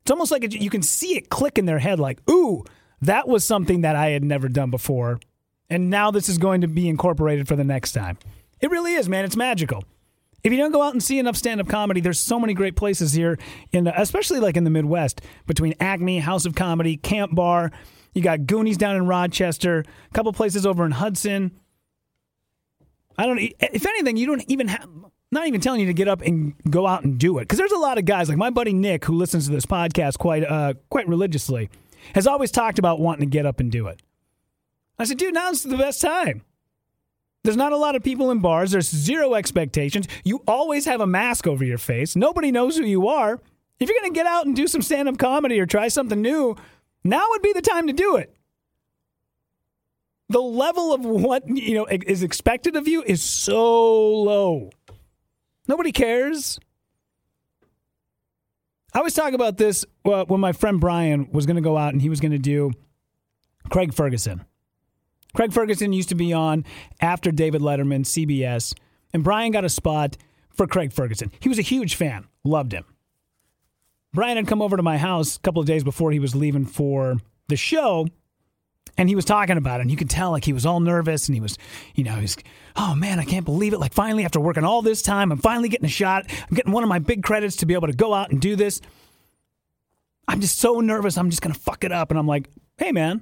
It's 0.02 0.10
almost 0.10 0.32
like 0.32 0.52
you 0.52 0.72
can 0.72 0.82
see 0.82 1.16
it 1.16 1.30
click 1.30 1.60
in 1.60 1.68
their 1.68 1.78
head 1.78 2.00
like, 2.00 2.28
ooh, 2.28 2.66
that 3.02 3.28
was 3.28 3.44
something 3.44 3.82
that 3.82 3.96
I 3.96 4.10
had 4.10 4.24
never 4.24 4.50
done 4.50 4.72
before. 4.72 5.20
And 5.70 5.92
now 5.92 6.10
this 6.10 6.28
is 6.28 6.40
going 6.40 6.62
to 6.62 6.68
be 6.68 6.90
incorporated 6.90 7.48
for 7.48 7.56
the 7.56 7.64
next 7.64 7.92
time. 7.92 8.18
It 8.60 8.72
really 8.72 8.96
is, 8.96 9.08
man. 9.08 9.26
It's 9.26 9.36
magical. 9.36 9.84
If 10.44 10.52
you 10.52 10.58
don't 10.58 10.72
go 10.72 10.82
out 10.82 10.94
and 10.94 11.04
see 11.04 11.20
enough 11.20 11.36
stand-up 11.36 11.68
comedy, 11.68 12.02
there's 12.02 12.20
so 12.20 12.40
many 12.40 12.56
great 12.56 12.76
places 12.76 13.14
here 13.14 13.38
in 13.72 13.84
the, 13.84 14.02
especially 14.02 14.40
like 14.40 14.58
in 14.58 14.64
the 14.64 14.72
Midwest 14.72 15.22
between 15.46 15.76
Acme, 15.80 16.18
House 16.18 16.48
of 16.48 16.56
Comedy, 16.56 16.98
Camp 16.98 17.36
Bar, 17.36 17.72
you 18.18 18.24
got 18.24 18.48
Goonies 18.48 18.78
down 18.78 18.96
in 18.96 19.06
Rochester, 19.06 19.86
a 20.10 20.14
couple 20.14 20.34
places 20.34 20.66
over 20.66 20.84
in 20.84 20.92
Hudson. 20.92 21.52
I 23.16 23.28
don't 23.28 23.38
if 23.38 23.86
anything, 23.86 24.18
you 24.18 24.26
don't 24.26 24.44
even 24.48 24.68
have 24.70 24.90
not 25.32 25.46
even 25.46 25.62
telling 25.62 25.82
you 25.82 25.86
to 25.86 25.94
get 25.94 26.08
up 26.08 26.22
and 26.22 26.56
go 26.70 26.88
out 26.88 27.04
and 27.04 27.20
do 27.20 27.38
it 27.38 27.42
because 27.42 27.60
there's 27.60 27.72
a 27.72 27.78
lot 27.78 27.98
of 27.98 28.06
guys 28.06 28.28
like 28.28 28.38
my 28.38 28.50
buddy 28.50 28.74
Nick 28.74 29.06
who 29.06 29.14
listens 29.14 29.46
to 29.46 29.52
this 29.52 29.66
podcast 29.66 30.18
quite 30.18 30.44
uh, 30.44 30.74
quite 30.90 31.08
religiously 31.08 31.70
has 32.16 32.26
always 32.26 32.50
talked 32.52 32.80
about 32.80 33.00
wanting 33.00 33.30
to 33.30 33.32
get 33.32 33.46
up 33.46 33.60
and 33.60 33.72
do 33.72 33.88
it. 33.88 34.02
I 34.98 35.04
said, 35.04 35.18
dude, 35.18 35.34
now's 35.34 35.62
the 35.62 35.78
best 35.78 36.02
time. 36.02 36.44
There's 37.44 37.58
not 37.58 37.72
a 37.72 37.78
lot 37.78 37.96
of 37.96 38.04
people 38.04 38.32
in 38.32 38.40
bars. 38.40 38.72
There's 38.72 38.90
zero 38.90 39.36
expectations. 39.36 40.08
You 40.24 40.42
always 40.48 40.86
have 40.86 41.02
a 41.02 41.08
mask 41.08 41.46
over 41.46 41.64
your 41.64 41.78
face. 41.78 42.16
Nobody 42.16 42.52
knows 42.52 42.78
who 42.78 42.84
you 42.84 43.08
are. 43.08 43.40
If 43.80 43.88
you're 43.90 44.00
going 44.00 44.12
to 44.12 44.18
get 44.18 44.26
out 44.26 44.48
and 44.48 44.56
do 44.56 44.68
some 44.68 44.82
stand 44.82 45.08
up 45.08 45.20
comedy 45.20 45.60
or 45.60 45.68
try 45.68 45.88
something 45.88 46.20
new, 46.20 46.56
now 47.10 47.26
would 47.30 47.42
be 47.42 47.54
the 47.54 47.62
time 47.62 47.88
to 47.88 47.94
do 47.94 48.16
it. 48.16 48.34
The 50.30 50.42
level 50.42 50.94
of 50.94 51.06
what 51.06 51.48
you 51.48 51.74
know 51.74 51.86
is 51.86 52.22
expected 52.22 52.76
of 52.76 52.88
you 52.88 53.02
is 53.04 53.22
so 53.22 54.10
low. 54.14 54.72
Nobody 55.68 55.92
cares. 55.92 56.60
I 58.94 59.00
always 59.00 59.14
talk 59.14 59.34
about 59.34 59.58
this 59.58 59.86
uh, 60.06 60.26
when 60.26 60.40
my 60.40 60.54
friend 60.54 60.80
Brian 60.80 61.30
was 61.32 61.46
going 61.46 61.56
to 61.56 61.62
go 61.62 61.78
out 61.78 61.94
and 61.94 62.02
he 62.02 62.10
was 62.10 62.20
going 62.20 62.32
to 62.32 62.38
do 62.40 62.72
Craig 63.70 63.94
Ferguson. 63.94 64.46
Craig 65.36 65.54
Ferguson 65.54 65.94
used 65.94 66.10
to 66.10 66.16
be 66.16 66.34
on 66.34 66.66
after 67.00 67.32
David 67.32 67.62
Letterman, 67.62 68.02
CBS, 68.02 68.74
and 69.14 69.24
Brian 69.24 69.52
got 69.52 69.64
a 69.64 69.70
spot 69.70 70.18
for 70.50 70.68
Craig 70.68 70.92
Ferguson. 70.92 71.32
He 71.40 71.48
was 71.48 71.60
a 71.60 71.64
huge 71.64 71.96
fan, 71.96 72.26
loved 72.44 72.72
him. 72.72 72.86
Brian 74.18 74.36
had 74.36 74.48
come 74.48 74.64
over 74.64 74.76
to 74.76 74.82
my 74.82 74.98
house 74.98 75.36
a 75.36 75.40
couple 75.42 75.62
of 75.62 75.68
days 75.68 75.84
before 75.84 76.12
he 76.12 76.18
was 76.18 76.36
leaving 76.36 76.66
for 76.66 77.18
the 77.50 77.56
show, 77.56 78.08
and 78.98 79.08
he 79.08 79.16
was 79.16 79.24
talking 79.24 79.58
about 79.58 79.80
it 79.80 79.84
and 79.84 79.92
you 79.92 79.96
could 79.96 80.10
tell 80.10 80.32
like 80.32 80.44
he 80.44 80.54
was 80.54 80.66
all 80.66 80.80
nervous 80.80 81.28
and 81.28 81.36
he 81.36 81.40
was 81.40 81.56
you 81.94 82.04
know 82.04 82.16
he's 82.16 82.36
oh 82.78 82.96
man 82.96 83.20
i 83.20 83.24
can't 83.24 83.46
believe 83.46 83.74
it. 83.74 83.78
Like 83.80 83.94
finally 83.94 84.26
after 84.26 84.40
working 84.40 84.64
all 84.64 84.82
this 84.82 85.04
time 85.04 85.32
i'm 85.32 85.38
finally 85.38 85.70
getting 85.70 85.86
a 85.86 85.90
shot. 85.90 86.26
I'm 86.50 86.56
getting 86.56 86.72
one 86.72 86.82
of 86.82 86.90
my 86.90 86.98
big 86.98 87.22
credits 87.22 87.58
to 87.58 87.68
be 87.68 87.76
able 87.76 87.90
to 87.90 87.94
go 87.94 88.12
out 88.12 88.32
and 88.32 88.42
do 88.42 88.56
this. 88.56 88.82
I'm 90.28 90.42
just 90.42 90.58
so 90.58 90.80
nervous 90.80 91.16
i'm 91.16 91.30
just 91.30 91.44
gonna 91.44 91.54
fuck 91.54 91.84
it 91.84 91.92
up 91.92 92.10
and 92.10 92.18
i'm 92.18 92.26
like 92.26 92.50
hey 92.78 92.92
man 92.92 93.22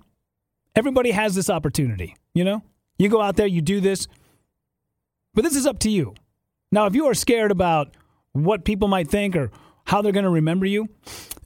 everybody 0.77 1.11
has 1.11 1.35
this 1.35 1.49
opportunity 1.49 2.15
you 2.33 2.45
know? 2.45 2.61
You 2.97 3.09
go 3.09 3.19
out 3.19 3.35
there 3.35 3.47
you 3.47 3.61
do 3.61 3.81
this 3.81 4.07
but 5.33 5.43
this 5.43 5.57
is 5.57 5.65
up 5.65 5.79
to 5.79 5.89
you. 5.89 6.13
Now 6.71 6.85
if 6.85 6.95
you 6.95 7.05
are 7.07 7.13
scared 7.13 7.51
about 7.51 7.97
what 8.31 8.63
people 8.63 8.87
might 8.87 9.09
think 9.09 9.35
or 9.35 9.51
how 9.85 10.01
they're 10.01 10.11
going 10.11 10.23
to 10.23 10.29
remember 10.29 10.65
you 10.65 10.89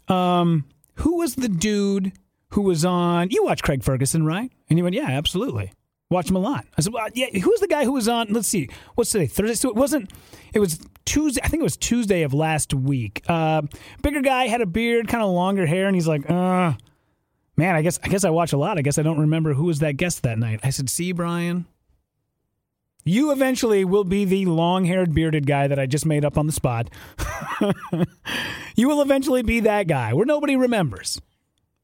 um, 0.10 0.65
who 0.96 1.17
was 1.17 1.36
the 1.36 1.50
dude 1.50 2.12
who 2.51 2.62
was 2.62 2.84
on. 2.84 3.29
You 3.29 3.43
watch 3.43 3.62
Craig 3.63 3.84
Ferguson, 3.84 4.25
right? 4.25 4.51
And 4.69 4.79
he 4.79 4.84
went, 4.84 4.96
Yeah, 4.96 5.10
absolutely. 5.10 5.72
Watch 6.12 6.27
him 6.27 6.36
a 6.38 6.39
lot. 6.39 6.65
I 6.75 6.81
said, 6.81 6.91
well, 6.91 7.08
yeah, 7.13 7.27
who 7.39 7.51
was 7.51 7.60
the 7.60 7.67
guy 7.67 7.84
who 7.84 7.91
was 7.91 8.08
on? 8.08 8.29
Let's 8.31 8.48
see. 8.48 8.67
What's 8.96 9.12
today? 9.12 9.27
Thursday? 9.27 9.53
So 9.53 9.69
it 9.69 9.75
wasn't, 9.75 10.12
it 10.55 10.60
was 10.60 10.79
Tuesday. 11.05 11.39
I 11.43 11.50
think 11.50 11.62
it 11.62 11.63
was 11.63 11.77
Tuesday 11.77 12.24
of 12.24 12.34
last 12.34 12.74
week. 12.74 13.22
Uh, 13.27 13.62
bigger 14.01 14.22
guy, 14.22 14.48
had 14.48 14.62
a 14.62 14.65
beard, 14.65 15.08
kind 15.08 15.24
of 15.24 15.29
longer 15.29 15.67
hair, 15.67 15.86
and 15.86 15.96
he's 15.96 16.08
like, 16.08 16.27
uh, 16.27 16.74
man, 17.58 17.75
I 17.75 17.84
guess, 17.84 18.00
I 18.03 18.08
guess 18.08 18.24
I 18.24 18.31
watch 18.31 18.53
a 18.53 18.58
lot. 18.58 18.79
I 18.79 18.81
guess 18.81 18.98
I 18.98 19.03
don't 19.03 19.19
remember 19.19 19.53
who 19.53 19.65
was 19.65 19.79
that 19.79 19.98
guest 19.98 20.24
that 20.24 20.39
night. 20.39 20.62
I 20.63 20.72
said, 20.72 20.89
see, 20.89 21.12
Brian, 21.12 21.67
you 23.06 23.32
eventually 23.32 23.86
will 23.86 24.03
be 24.03 24.25
the 24.25 24.46
long 24.46 24.86
haired, 24.86 25.13
bearded 25.13 25.48
guy 25.48 25.68
that 25.68 25.79
I 25.79 25.86
just 25.86 26.06
made 26.06 26.25
up 26.25 26.38
on 26.38 26.46
the 26.46 26.51
spot. 26.51 26.89
you 28.75 28.88
will 28.88 29.01
eventually 29.01 29.41
be 29.41 29.62
that 29.62 29.88
guy 29.88 30.13
where 30.13 30.25
nobody 30.25 30.56
remembers. 30.56 31.22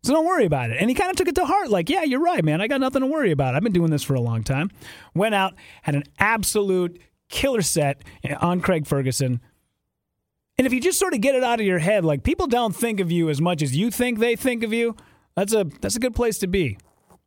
So 0.04 0.14
don't 0.14 0.26
worry 0.26 0.46
about 0.46 0.70
it. 0.70 0.78
And 0.80 0.90
he 0.90 0.96
kind 0.96 1.10
of 1.10 1.16
took 1.16 1.28
it 1.28 1.36
to 1.36 1.46
heart, 1.46 1.70
like, 1.70 1.90
yeah, 1.90 2.04
you're 2.04 2.20
right, 2.20 2.46
man. 2.46 2.62
I 2.62 2.68
got 2.68 2.80
nothing 2.80 3.02
to 3.02 3.08
worry 3.08 3.32
about. 3.32 3.56
I've 3.56 3.64
been 3.64 3.74
doing 3.74 3.90
this 3.90 4.04
for 4.04 4.14
a 4.14 4.22
long 4.22 4.44
time. 4.44 4.70
Went 5.16 5.34
out, 5.34 5.56
had 5.82 5.96
an 5.96 6.04
absolute 6.20 7.02
killer 7.28 7.64
set 7.64 8.04
on 8.40 8.62
Craig 8.62 8.86
Ferguson. 8.86 9.42
And 10.58 10.68
if 10.68 10.74
you 10.74 10.80
just 10.80 11.00
sort 11.00 11.14
of 11.14 11.22
get 11.22 11.34
it 11.34 11.44
out 11.44 11.60
of 11.60 11.66
your 11.66 11.80
head, 11.80 12.06
like 12.06 12.24
people 12.24 12.48
don't 12.48 12.76
think 12.76 13.00
of 13.00 13.12
you 13.12 13.30
as 13.30 13.42
much 13.42 13.64
as 13.64 13.76
you 13.76 13.90
think 13.90 14.20
they 14.20 14.36
think 14.36 14.64
of 14.64 14.72
you, 14.72 14.96
that's 15.36 15.54
a 15.54 15.66
that's 15.82 15.96
a 15.96 16.00
good 16.00 16.16
place 16.16 16.38
to 16.40 16.48
be. 16.48 16.78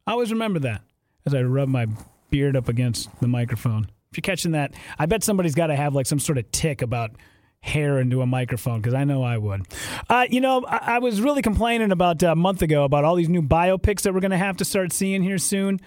I 0.06 0.12
always 0.12 0.32
remember 0.32 0.60
that 0.60 0.82
as 1.26 1.34
I 1.34 1.42
rub 1.42 1.68
my 1.68 1.86
beard 2.30 2.56
up 2.56 2.68
against 2.68 3.08
the 3.20 3.28
microphone. 3.28 3.90
If 4.10 4.16
you're 4.16 4.22
catching 4.22 4.52
that, 4.52 4.74
I 4.98 5.06
bet 5.06 5.22
somebody's 5.22 5.54
got 5.54 5.68
to 5.68 5.76
have 5.76 5.94
like 5.94 6.06
some 6.06 6.18
sort 6.18 6.38
of 6.38 6.50
tick 6.50 6.82
about 6.82 7.12
hair 7.60 7.98
into 7.98 8.22
a 8.22 8.26
microphone 8.26 8.80
because 8.80 8.94
I 8.94 9.04
know 9.04 9.22
I 9.22 9.36
would. 9.36 9.62
Uh, 10.08 10.26
you 10.30 10.40
know, 10.40 10.64
I, 10.66 10.94
I, 10.94 10.98
was 11.00 11.20
really 11.20 11.42
complaining 11.42 11.90
about 11.90 12.22
uh, 12.22 12.28
a 12.28 12.36
month 12.36 12.62
ago 12.62 12.84
about 12.84 13.04
all 13.04 13.16
these 13.16 13.28
new 13.28 13.42
biopics 13.42 14.02
that 14.02 14.14
we're 14.14 14.20
going 14.20 14.30
to 14.30 14.38
have 14.38 14.58
to 14.58 14.64
start 14.64 14.92
seeing 14.92 15.22
here 15.22 15.38
soon. 15.38 15.80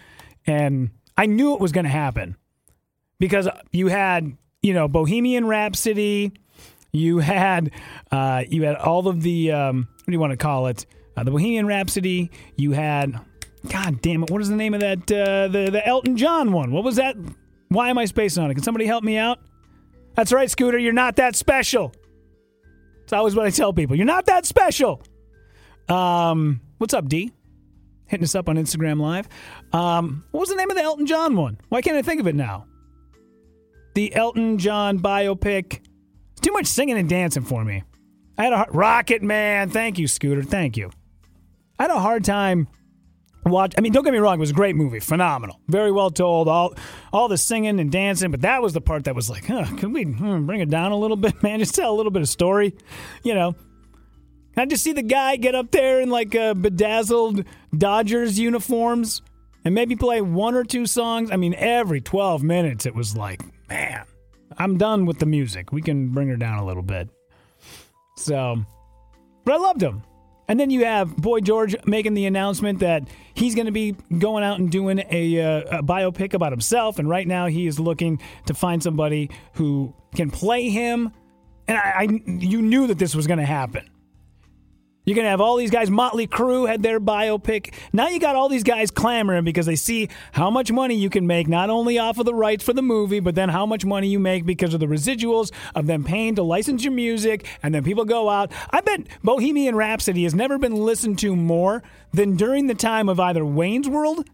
And 0.45 0.91
I 1.17 1.25
knew 1.27 1.53
it 1.53 1.62
was 1.62 1.71
going 1.71 1.86
to 1.86 1.91
happen 1.91 2.36
because 3.19 3.48
you 3.71 3.88
had, 3.88 4.36
you 4.62 4.74
know, 4.74 4.88
Bohemian 4.88 5.45
Rhapsody. 5.45 6.33
You 6.91 7.19
had, 7.19 7.71
uh, 8.12 8.43
you 8.50 8.63
had 8.63 8.75
all 8.75 9.07
of 9.07 9.21
the, 9.21 9.51
um, 9.51 9.88
what 10.00 10.05
do 10.07 10.12
you 10.12 10.19
want 10.19 10.31
to 10.31 10.38
call 10.38 10.67
it? 10.67 10.86
Uh, 11.15 11.24
the 11.24 11.31
Bohemian 11.31 11.65
Rhapsody. 11.65 12.31
You 12.57 12.74
had, 12.74 13.17
God 13.68 14.01
damn 14.01 14.24
it, 14.24 14.32
what 14.32 14.41
is 14.41 14.50
the 14.50 14.56
name 14.56 14.74
of 14.74 14.80
that? 14.80 15.00
Uh, 15.12 15.48
the 15.48 15.70
the 15.72 15.86
Elton 15.86 16.18
John 16.18 16.51
one. 16.51 16.72
What 16.72 16.84
was 16.84 16.96
that? 16.96 17.15
Why 17.70 17.89
am 17.89 17.98
I 17.98 18.06
spacing 18.06 18.44
on 18.44 18.51
it? 18.51 18.56
Can 18.56 18.63
somebody 18.63 18.86
help 18.86 19.03
me 19.03 19.18
out? 19.18 19.39
That's 20.15 20.34
right, 20.34 20.50
Scooter. 20.50 20.77
You're 20.77 20.94
not 20.94 21.15
that 21.18 21.36
special. 21.36 21.94
It's 23.03 23.13
always 23.13 23.36
what 23.36 23.46
I 23.46 23.50
tell 23.50 23.72
people. 23.72 23.96
You're 23.96 24.06
not 24.06 24.25
that 24.25 24.46
special. 24.46 25.01
Um, 25.88 26.62
what's 26.80 26.94
up, 26.94 27.08
D? 27.08 27.32
Hitting 28.08 28.24
us 28.24 28.36
up 28.36 28.50
on 28.50 28.58
Instagram 28.58 29.00
Live. 29.00 29.30
Um, 29.72 30.25
what 30.32 30.41
was 30.41 30.50
the 30.50 30.56
name 30.56 30.70
of 30.70 30.75
the 30.75 30.84
Elton 30.84 31.06
John 31.06 31.36
one? 31.36 31.60
Why 31.70 31.82
can't 31.82 31.96
I 31.96 32.01
think 32.01 32.20
of 32.20 32.27
it 32.27 32.36
now? 32.36 32.65
The 33.96 34.13
Elton 34.15 34.58
John 34.58 35.00
biopic. 35.00 35.82
Too 36.41 36.51
much 36.51 36.65
singing 36.65 36.98
and 36.98 37.08
dancing 37.08 37.44
for 37.44 37.63
me. 37.63 37.84
I 38.38 38.44
had 38.44 38.53
a 38.53 38.65
Rocket 38.72 39.22
Man. 39.22 39.70
Thank 39.70 40.00
you, 40.00 40.08
Scooter. 40.08 40.44
Thank 40.44 40.75
you. 40.75 40.89
I 41.77 41.84
had 41.84 41.91
a 41.91 42.00
hard 42.00 42.24
time 42.25 42.68
watch. 43.45 43.74
I 43.77 43.81
mean, 43.81 43.91
don't 43.91 44.03
get 44.03 44.13
me 44.13 44.19
wrong; 44.19 44.36
it 44.36 44.39
was 44.39 44.51
a 44.51 44.53
great 44.53 44.75
movie, 44.75 45.00
phenomenal, 45.00 45.60
very 45.67 45.91
well 45.91 46.10
told. 46.10 46.48
All 46.48 46.74
all 47.12 47.27
the 47.27 47.38
singing 47.38 47.79
and 47.79 47.91
dancing, 47.91 48.31
but 48.31 48.41
that 48.41 48.62
was 48.62 48.74
the 48.74 48.81
part 48.81 49.05
that 49.05 49.15
was 49.15 49.29
like, 49.29 49.45
huh, 49.45 49.65
can 49.77 49.93
we 49.93 50.03
hmm, 50.03 50.45
bring 50.45 50.62
it 50.62 50.69
down 50.69 50.91
a 50.91 50.98
little 50.98 51.17
bit, 51.17 51.41
man? 51.43 51.60
Just 51.60 51.75
tell 51.75 51.91
a 51.91 51.95
little 51.95 52.12
bit 52.12 52.21
of 52.21 52.29
story, 52.29 52.75
you 53.24 53.33
know. 53.33 53.55
I 54.57 54.65
just 54.65 54.83
see 54.83 54.91
the 54.91 55.01
guy 55.01 55.38
get 55.38 55.55
up 55.55 55.71
there 55.71 56.01
in 56.01 56.10
like 56.10 56.36
uh, 56.36 56.53
bedazzled 56.53 57.45
Dodgers 57.75 58.38
uniforms 58.38 59.21
and 59.63 59.74
maybe 59.74 59.95
play 59.95 60.21
one 60.21 60.55
or 60.55 60.63
two 60.63 60.86
songs. 60.86 61.31
I 61.31 61.38
mean, 61.38 61.53
every 61.53 62.01
12 62.01 62.43
minutes, 62.43 62.86
it 62.86 62.93
was 62.93 63.15
like, 63.15 63.41
man, 63.69 64.03
I'm 64.57 64.77
done 64.77 65.05
with 65.05 65.19
the 65.19 65.25
music. 65.25 65.71
We 65.71 65.81
can 65.81 66.10
bring 66.10 66.27
her 66.27 66.36
down 66.36 66.60
a 66.60 66.65
little 66.65 66.83
bit. 66.83 67.10
So, 68.17 68.63
but 69.45 69.53
I 69.53 69.57
loved 69.57 69.81
him. 69.81 70.03
And 70.51 70.60
then 70.60 70.70
you 70.70 70.84
have 70.84 71.15
Boy 71.15 71.39
George 71.39 71.77
making 71.86 72.13
the 72.13 72.25
announcement 72.25 72.79
that 72.79 73.08
he's 73.34 73.55
going 73.55 73.67
to 73.67 73.72
be 73.72 73.96
going 74.20 74.43
out 74.43 74.60
and 74.60 74.70
doing 74.70 75.01
a, 75.10 75.39
uh, 75.39 75.79
a, 75.79 75.81
biopic 75.81 76.34
about 76.34 76.51
himself. 76.51 77.00
And 77.00 77.08
right 77.08 77.25
now 77.25 77.48
he 77.48 77.67
is 77.67 77.79
looking 77.79 78.22
to 78.48 78.53
find 78.53 78.84
somebody 78.84 79.29
who 79.53 79.93
can 80.13 80.29
play 80.29 80.67
him. 80.67 81.13
And 81.70 81.77
I, 81.77 81.81
I 81.81 82.08
you 82.25 82.62
knew 82.62 82.88
that 82.88 83.00
this 83.00 83.15
was 83.15 83.27
going 83.27 83.39
to 83.39 83.46
happen. 83.46 83.89
You're 85.03 85.15
going 85.15 85.25
to 85.25 85.31
have 85.31 85.41
all 85.41 85.55
these 85.55 85.72
guys. 85.72 85.89
Motley 85.89 86.27
Crue 86.27 86.70
had 86.70 86.84
their 86.84 87.00
biopic. 87.00 87.74
Now 87.91 88.08
you 88.10 88.20
got 88.20 88.36
all 88.36 88.50
these 88.50 88.63
guys 88.63 88.91
clamoring 88.91 89.43
because 89.43 89.65
they 89.65 89.75
see 89.75 90.10
how 90.31 90.51
much 90.51 90.72
money 90.72 90.93
you 90.93 91.10
can 91.10 91.25
make, 91.25 91.48
not 91.48 91.72
only 91.72 91.98
off 91.98 92.20
of 92.20 92.25
the 92.25 92.36
rights 92.36 92.63
for 92.63 92.74
the 92.74 92.84
movie, 92.84 93.20
but 93.20 93.34
then 93.34 93.50
how 93.50 93.65
much 93.65 93.84
money 93.84 94.08
you 94.08 94.20
make 94.20 94.46
because 94.46 94.75
of 94.75 94.79
the 94.79 94.86
residuals 94.86 95.51
of 95.74 95.88
them 95.88 96.03
paying 96.03 96.36
to 96.36 96.43
license 96.43 96.84
your 96.84 96.93
music. 96.93 97.48
And 97.63 97.74
then 97.74 97.84
people 97.84 98.05
go 98.05 98.29
out. 98.29 98.51
I 98.70 98.81
bet 98.81 99.08
Bohemian 99.24 99.75
Rhapsody 99.75 100.24
has 100.24 100.36
never 100.36 100.60
been 100.60 100.75
listened 100.75 101.17
to 101.20 101.36
more 101.36 101.81
than 102.13 102.36
during 102.36 102.67
the 102.67 102.75
time 102.75 103.10
of 103.10 103.20
either 103.20 103.43
Wayne's 103.43 103.89
World 103.89 104.29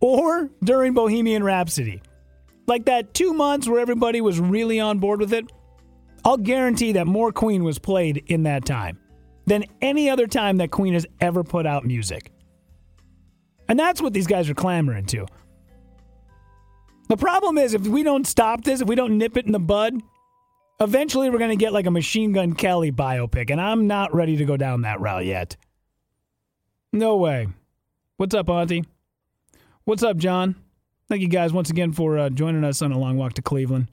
or 0.00 0.50
during 0.62 0.92
Bohemian 0.92 1.42
Rhapsody. 1.42 2.02
Like 2.66 2.84
that 2.84 3.14
two 3.14 3.32
months 3.32 3.66
where 3.66 3.80
everybody 3.80 4.20
was 4.20 4.40
really 4.40 4.78
on 4.78 4.98
board 4.98 5.20
with 5.20 5.32
it. 5.32 5.50
I'll 6.22 6.36
guarantee 6.36 6.92
that 6.92 7.06
more 7.06 7.32
Queen 7.32 7.64
was 7.64 7.78
played 7.78 8.24
in 8.26 8.42
that 8.42 8.66
time 8.66 8.98
than 9.46 9.64
any 9.80 10.10
other 10.10 10.26
time 10.26 10.56
that 10.58 10.70
Queen 10.70 10.94
has 10.94 11.06
ever 11.20 11.44
put 11.44 11.66
out 11.66 11.84
music. 11.84 12.30
And 13.68 13.78
that's 13.78 14.00
what 14.00 14.12
these 14.12 14.26
guys 14.26 14.48
are 14.50 14.54
clamoring 14.54 15.06
to. 15.06 15.26
The 17.08 17.16
problem 17.16 17.56
is, 17.58 17.74
if 17.74 17.86
we 17.86 18.02
don't 18.02 18.26
stop 18.26 18.64
this, 18.64 18.80
if 18.80 18.88
we 18.88 18.96
don't 18.96 19.18
nip 19.18 19.36
it 19.36 19.46
in 19.46 19.52
the 19.52 19.60
bud, 19.60 20.00
eventually 20.80 21.30
we're 21.30 21.38
going 21.38 21.56
to 21.56 21.56
get 21.56 21.72
like 21.72 21.86
a 21.86 21.90
Machine 21.90 22.32
Gun 22.32 22.52
Kelly 22.54 22.90
biopic, 22.90 23.50
and 23.50 23.60
I'm 23.60 23.86
not 23.86 24.14
ready 24.14 24.36
to 24.36 24.44
go 24.44 24.56
down 24.56 24.82
that 24.82 25.00
route 25.00 25.24
yet. 25.24 25.56
No 26.92 27.16
way. 27.16 27.48
What's 28.16 28.34
up, 28.34 28.48
Auntie? 28.48 28.84
What's 29.84 30.02
up, 30.02 30.16
John? 30.16 30.56
Thank 31.08 31.22
you 31.22 31.28
guys 31.28 31.52
once 31.52 31.70
again 31.70 31.92
for 31.92 32.18
uh, 32.18 32.30
joining 32.30 32.64
us 32.64 32.82
on 32.82 32.90
a 32.90 32.98
long 32.98 33.16
walk 33.16 33.34
to 33.34 33.42
Cleveland. 33.42 33.86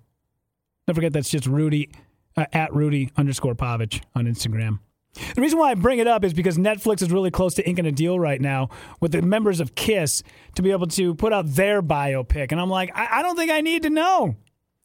Don't 0.87 0.95
forget 0.95 1.13
that's 1.13 1.29
just 1.29 1.45
Rudy 1.45 1.91
uh, 2.35 2.45
at 2.51 2.73
Rudy 2.73 3.11
underscore 3.15 3.53
Povich 3.53 4.01
on 4.15 4.25
Instagram. 4.25 4.79
The 5.13 5.41
reason 5.41 5.59
why 5.59 5.71
I 5.71 5.75
bring 5.75 5.99
it 5.99 6.07
up 6.07 6.23
is 6.23 6.33
because 6.33 6.57
Netflix 6.57 7.01
is 7.01 7.11
really 7.11 7.31
close 7.31 7.53
to 7.55 7.67
inking 7.67 7.85
a 7.85 7.91
deal 7.91 8.19
right 8.19 8.41
now 8.41 8.69
with 8.99 9.11
the 9.11 9.21
members 9.21 9.59
of 9.59 9.75
Kiss 9.75 10.23
to 10.55 10.61
be 10.61 10.71
able 10.71 10.87
to 10.87 11.13
put 11.15 11.31
out 11.33 11.45
their 11.47 11.81
biopic. 11.83 12.51
And 12.51 12.59
I'm 12.59 12.69
like, 12.69 12.91
I, 12.95 13.19
I 13.19 13.21
don't 13.21 13.35
think 13.35 13.51
I 13.51 13.61
need 13.61 13.83
to 13.83 13.89
know. 13.89 14.35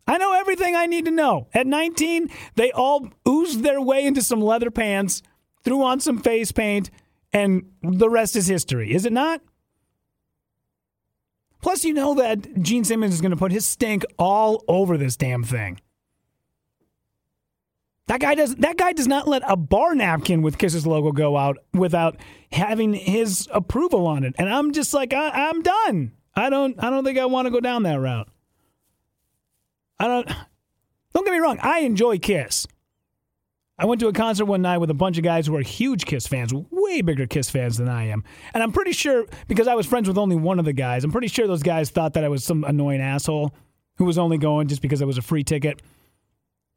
I 0.06 0.16
know 0.18 0.32
everything 0.35 0.75
I 0.75 0.87
need 0.87 1.04
to 1.06 1.11
know. 1.11 1.49
At 1.52 1.66
19, 1.66 2.30
they 2.56 2.73
all 2.73 3.11
oozed 3.26 3.62
their 3.62 3.80
way 3.80 4.04
into 4.04 4.23
some 4.23 4.40
leather 4.40 4.70
pants, 4.70 5.23
threw 5.64 5.82
on 5.82 6.00
some 6.00 6.18
face 6.18 6.52
paint, 6.52 6.90
and 7.32 7.70
the 7.82 8.08
rest 8.08 8.35
is 8.37 8.47
history, 8.47 8.94
is 8.94 9.04
it 9.04 9.12
not? 9.12 9.42
Plus, 11.61 11.85
you 11.85 11.92
know 11.92 12.14
that 12.14 12.62
Gene 12.62 12.85
Simmons 12.85 13.14
is 13.14 13.20
going 13.20 13.32
to 13.32 13.37
put 13.37 13.52
his 13.52 13.66
stink 13.66 14.04
all 14.18 14.64
over 14.68 14.97
this 14.97 15.16
damn 15.16 15.42
thing. 15.42 15.80
That 18.08 18.20
guy 18.20 18.34
does 18.34 18.56
that 18.56 18.76
guy 18.76 18.92
does 18.92 19.06
not 19.06 19.28
let 19.28 19.42
a 19.46 19.56
bar 19.56 19.94
napkin 19.94 20.42
with 20.42 20.58
Kiss's 20.58 20.86
logo 20.86 21.12
go 21.12 21.36
out 21.36 21.58
without 21.72 22.16
having 22.50 22.94
his 22.94 23.48
approval 23.52 24.06
on 24.06 24.24
it. 24.24 24.34
And 24.38 24.48
I'm 24.48 24.72
just 24.72 24.92
like 24.92 25.14
I, 25.14 25.28
I'm 25.28 25.62
done. 25.62 26.12
I 26.34 26.50
don't 26.50 26.82
I 26.82 26.90
don't 26.90 27.04
think 27.04 27.18
I 27.18 27.26
want 27.26 27.46
to 27.46 27.50
go 27.50 27.60
down 27.60 27.84
that 27.84 28.00
route. 28.00 28.28
I 30.00 30.08
don't 30.08 30.26
Don't 31.14 31.24
get 31.24 31.32
me 31.32 31.38
wrong, 31.38 31.58
I 31.62 31.80
enjoy 31.80 32.18
Kiss. 32.18 32.66
I 33.80 33.86
went 33.86 34.00
to 34.00 34.08
a 34.08 34.12
concert 34.12 34.46
one 34.46 34.62
night 34.62 34.78
with 34.78 34.90
a 34.90 34.94
bunch 34.94 35.18
of 35.18 35.24
guys 35.24 35.46
who 35.46 35.56
are 35.56 35.62
huge 35.62 36.04
Kiss 36.04 36.26
fans, 36.26 36.52
way 36.52 37.00
bigger 37.00 37.26
Kiss 37.26 37.48
fans 37.50 37.76
than 37.76 37.88
I 37.88 38.08
am. 38.08 38.24
And 38.54 38.62
I'm 38.62 38.72
pretty 38.72 38.92
sure 38.92 39.26
because 39.46 39.68
I 39.68 39.74
was 39.74 39.86
friends 39.86 40.08
with 40.08 40.18
only 40.18 40.36
one 40.36 40.58
of 40.58 40.64
the 40.64 40.72
guys, 40.72 41.04
I'm 41.04 41.12
pretty 41.12 41.28
sure 41.28 41.46
those 41.46 41.62
guys 41.62 41.90
thought 41.90 42.14
that 42.14 42.24
I 42.24 42.28
was 42.28 42.42
some 42.42 42.64
annoying 42.64 43.00
asshole 43.00 43.54
who 43.96 44.04
was 44.04 44.18
only 44.18 44.38
going 44.38 44.68
just 44.68 44.82
because 44.82 45.00
it 45.00 45.06
was 45.06 45.18
a 45.18 45.22
free 45.22 45.44
ticket. 45.44 45.82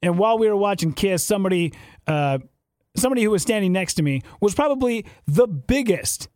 And 0.02 0.18
while 0.18 0.38
we 0.38 0.48
were 0.50 0.56
watching 0.56 0.94
Kiss, 0.94 1.24
somebody 1.24 1.74
uh, 2.08 2.40
somebody 2.96 3.24
who 3.24 3.32
was 3.32 3.42
standing 3.42 3.72
next 3.72 3.96
to 3.96 4.04
me 4.04 4.22
was 4.40 4.56
probably 4.56 5.06
the 5.28 5.48
biggest, 5.48 6.28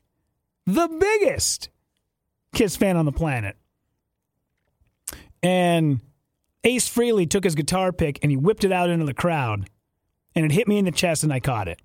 the 0.65 0.87
biggest 0.87 1.69
Kiss 2.53 2.75
fan 2.75 2.97
on 2.97 3.05
the 3.05 3.11
planet. 3.11 3.57
And 5.43 5.99
Ace 6.63 6.89
Frehley 6.89 7.29
took 7.29 7.43
his 7.43 7.55
guitar 7.55 7.91
pick 7.91 8.19
and 8.21 8.31
he 8.31 8.37
whipped 8.37 8.63
it 8.63 8.71
out 8.71 8.89
into 8.89 9.05
the 9.05 9.13
crowd, 9.13 9.69
and 10.35 10.45
it 10.45 10.51
hit 10.51 10.67
me 10.67 10.77
in 10.77 10.85
the 10.85 10.91
chest, 10.91 11.23
and 11.23 11.31
I 11.31 11.39
caught 11.39 11.67
it. 11.67 11.79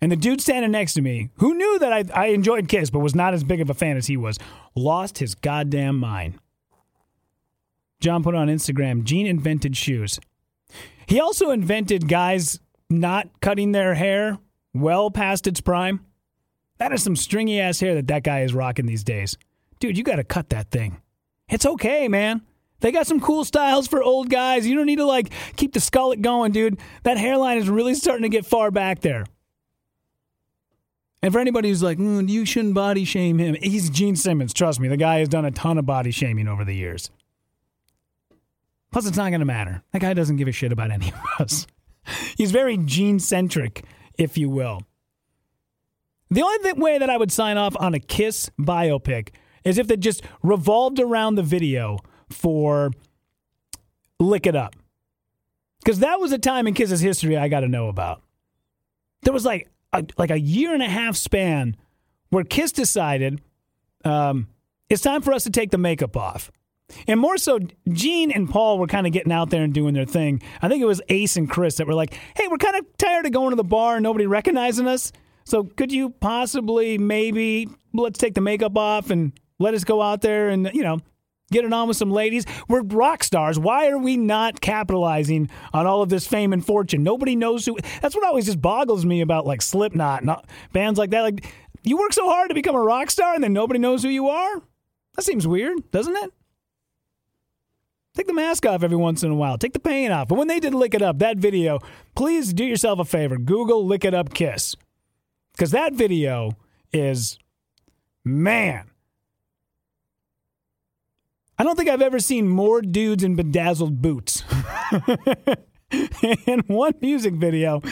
And 0.00 0.12
the 0.12 0.16
dude 0.16 0.40
standing 0.40 0.70
next 0.70 0.94
to 0.94 1.02
me, 1.02 1.30
who 1.38 1.54
knew 1.54 1.78
that 1.80 1.92
I, 1.92 2.04
I 2.14 2.26
enjoyed 2.28 2.68
Kiss 2.68 2.90
but 2.90 3.00
was 3.00 3.14
not 3.14 3.34
as 3.34 3.42
big 3.42 3.60
of 3.60 3.68
a 3.68 3.74
fan 3.74 3.96
as 3.96 4.06
he 4.06 4.16
was, 4.16 4.38
lost 4.76 5.18
his 5.18 5.34
goddamn 5.34 5.98
mind. 5.98 6.38
John 8.00 8.22
put 8.22 8.36
on 8.36 8.46
Instagram, 8.46 9.02
Gene 9.02 9.26
invented 9.26 9.76
shoes. 9.76 10.20
He 11.08 11.20
also 11.20 11.50
invented 11.50 12.06
guys 12.06 12.60
not 12.90 13.28
cutting 13.40 13.72
their 13.72 13.94
hair 13.94 14.38
well 14.74 15.10
past 15.10 15.46
its 15.46 15.58
prime. 15.58 16.04
That 16.76 16.92
is 16.92 17.02
some 17.02 17.16
stringy 17.16 17.60
ass 17.60 17.80
hair 17.80 17.94
that 17.94 18.08
that 18.08 18.24
guy 18.24 18.42
is 18.42 18.52
rocking 18.52 18.84
these 18.84 19.04
days. 19.04 19.38
Dude, 19.80 19.96
you 19.96 20.04
got 20.04 20.16
to 20.16 20.24
cut 20.24 20.50
that 20.50 20.70
thing. 20.70 21.00
It's 21.48 21.64
okay, 21.64 22.08
man. 22.08 22.42
They 22.80 22.92
got 22.92 23.06
some 23.06 23.20
cool 23.20 23.46
styles 23.46 23.88
for 23.88 24.02
old 24.02 24.28
guys. 24.28 24.66
You 24.66 24.76
don't 24.76 24.84
need 24.84 24.96
to 24.96 25.06
like 25.06 25.32
keep 25.56 25.72
the 25.72 25.80
skullet 25.80 26.20
going, 26.20 26.52
dude. 26.52 26.78
That 27.04 27.16
hairline 27.16 27.56
is 27.56 27.70
really 27.70 27.94
starting 27.94 28.22
to 28.24 28.28
get 28.28 28.44
far 28.44 28.70
back 28.70 29.00
there. 29.00 29.24
And 31.22 31.32
for 31.32 31.40
anybody 31.40 31.70
who's 31.70 31.82
like, 31.82 31.96
mm, 31.96 32.28
you 32.28 32.44
shouldn't 32.44 32.74
body 32.74 33.06
shame 33.06 33.38
him, 33.38 33.56
he's 33.62 33.88
Gene 33.88 34.14
Simmons. 34.14 34.52
Trust 34.52 34.78
me, 34.78 34.88
the 34.88 34.98
guy 34.98 35.20
has 35.20 35.28
done 35.30 35.46
a 35.46 35.50
ton 35.50 35.78
of 35.78 35.86
body 35.86 36.10
shaming 36.10 36.46
over 36.46 36.66
the 36.66 36.76
years. 36.76 37.10
Plus, 38.90 39.06
it's 39.06 39.16
not 39.16 39.28
going 39.28 39.40
to 39.40 39.46
matter. 39.46 39.82
That 39.92 40.00
guy 40.00 40.14
doesn't 40.14 40.36
give 40.36 40.48
a 40.48 40.52
shit 40.52 40.72
about 40.72 40.90
any 40.90 41.12
of 41.12 41.40
us. 41.40 41.66
He's 42.36 42.52
very 42.52 42.78
gene 42.78 43.18
centric, 43.18 43.84
if 44.16 44.38
you 44.38 44.48
will. 44.48 44.82
The 46.30 46.42
only 46.42 46.58
th- 46.58 46.76
way 46.76 46.98
that 46.98 47.10
I 47.10 47.16
would 47.16 47.32
sign 47.32 47.56
off 47.56 47.76
on 47.78 47.94
a 47.94 48.00
Kiss 48.00 48.50
biopic 48.58 49.30
is 49.64 49.78
if 49.78 49.90
it 49.90 50.00
just 50.00 50.22
revolved 50.42 51.00
around 51.00 51.34
the 51.34 51.42
video 51.42 51.98
for 52.30 52.90
Lick 54.18 54.46
It 54.46 54.56
Up. 54.56 54.76
Because 55.84 56.00
that 56.00 56.20
was 56.20 56.32
a 56.32 56.38
time 56.38 56.66
in 56.66 56.74
Kiss's 56.74 57.00
history 57.00 57.36
I 57.36 57.48
got 57.48 57.60
to 57.60 57.68
know 57.68 57.88
about. 57.88 58.22
There 59.22 59.32
was 59.32 59.44
like 59.44 59.68
a, 59.92 60.04
like 60.16 60.30
a 60.30 60.38
year 60.38 60.74
and 60.74 60.82
a 60.82 60.88
half 60.88 61.16
span 61.16 61.76
where 62.30 62.44
Kiss 62.44 62.72
decided 62.72 63.40
um, 64.04 64.48
it's 64.88 65.02
time 65.02 65.22
for 65.22 65.32
us 65.32 65.44
to 65.44 65.50
take 65.50 65.70
the 65.70 65.78
makeup 65.78 66.16
off. 66.16 66.50
And 67.06 67.20
more 67.20 67.36
so, 67.36 67.58
Gene 67.90 68.30
and 68.30 68.48
Paul 68.48 68.78
were 68.78 68.86
kind 68.86 69.06
of 69.06 69.12
getting 69.12 69.32
out 69.32 69.50
there 69.50 69.62
and 69.62 69.74
doing 69.74 69.94
their 69.94 70.04
thing. 70.04 70.42
I 70.62 70.68
think 70.68 70.82
it 70.82 70.86
was 70.86 71.02
Ace 71.08 71.36
and 71.36 71.48
Chris 71.48 71.76
that 71.76 71.86
were 71.86 71.94
like, 71.94 72.14
hey, 72.34 72.48
we're 72.48 72.58
kind 72.58 72.76
of 72.76 72.84
tired 72.96 73.26
of 73.26 73.32
going 73.32 73.50
to 73.50 73.56
the 73.56 73.64
bar 73.64 73.96
and 73.96 74.02
nobody 74.02 74.26
recognizing 74.26 74.88
us. 74.88 75.12
So 75.44 75.64
could 75.64 75.92
you 75.92 76.10
possibly 76.10 76.98
maybe 76.98 77.68
let's 77.92 78.18
take 78.18 78.34
the 78.34 78.40
makeup 78.40 78.76
off 78.76 79.10
and 79.10 79.32
let 79.58 79.74
us 79.74 79.84
go 79.84 80.02
out 80.02 80.20
there 80.20 80.48
and, 80.48 80.70
you 80.74 80.82
know, 80.82 80.98
get 81.50 81.64
it 81.64 81.72
on 81.72 81.88
with 81.88 81.96
some 81.96 82.10
ladies? 82.10 82.44
We're 82.68 82.82
rock 82.82 83.24
stars. 83.24 83.58
Why 83.58 83.88
are 83.88 83.98
we 83.98 84.16
not 84.16 84.60
capitalizing 84.60 85.50
on 85.72 85.86
all 85.86 86.02
of 86.02 86.08
this 86.08 86.26
fame 86.26 86.52
and 86.52 86.64
fortune? 86.64 87.02
Nobody 87.02 87.36
knows 87.36 87.66
who. 87.66 87.78
That's 88.00 88.14
what 88.14 88.24
always 88.24 88.46
just 88.46 88.60
boggles 88.60 89.04
me 89.04 89.20
about 89.20 89.46
like 89.46 89.62
Slipknot 89.62 90.22
and 90.22 90.36
bands 90.72 90.98
like 90.98 91.10
that. 91.10 91.22
Like, 91.22 91.52
you 91.82 91.96
work 91.96 92.12
so 92.12 92.28
hard 92.28 92.48
to 92.48 92.54
become 92.54 92.74
a 92.74 92.82
rock 92.82 93.10
star 93.10 93.34
and 93.34 93.42
then 93.42 93.52
nobody 93.52 93.78
knows 93.78 94.02
who 94.02 94.08
you 94.08 94.28
are? 94.28 94.62
That 95.16 95.22
seems 95.22 95.46
weird, 95.46 95.90
doesn't 95.90 96.16
it? 96.16 96.32
Take 98.14 98.26
the 98.26 98.34
mask 98.34 98.66
off 98.66 98.82
every 98.82 98.96
once 98.96 99.22
in 99.22 99.30
a 99.30 99.34
while. 99.34 99.58
Take 99.58 99.72
the 99.72 99.78
paint 99.78 100.12
off. 100.12 100.28
But 100.28 100.38
when 100.38 100.48
they 100.48 100.60
did 100.60 100.74
Lick 100.74 100.94
It 100.94 101.02
Up, 101.02 101.18
that 101.20 101.36
video, 101.36 101.78
please 102.14 102.52
do 102.52 102.64
yourself 102.64 102.98
a 102.98 103.04
favor. 103.04 103.38
Google 103.38 103.86
Lick 103.86 104.04
It 104.04 104.14
Up 104.14 104.34
Kiss. 104.34 104.74
Because 105.52 105.70
that 105.70 105.92
video 105.92 106.56
is, 106.92 107.38
man. 108.24 108.90
I 111.58 111.64
don't 111.64 111.76
think 111.76 111.88
I've 111.88 112.02
ever 112.02 112.20
seen 112.20 112.48
more 112.48 112.80
dudes 112.80 113.24
in 113.24 113.34
bedazzled 113.34 114.00
boots 114.00 114.44
in 115.90 116.60
one 116.68 116.92
music 117.00 117.34
video 117.34 117.82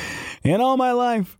in 0.44 0.60
all 0.60 0.76
my 0.76 0.92
life. 0.92 1.36